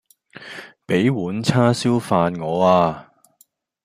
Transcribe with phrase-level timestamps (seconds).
[0.87, 3.11] 比碗叉燒飯我呀